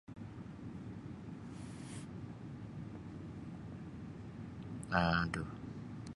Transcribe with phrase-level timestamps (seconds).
[4.99, 5.49] Aduh.